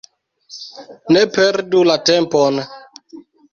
Ne 1.17 1.23
perdu 1.37 1.85
la 1.91 1.99
tempon! 2.13 2.61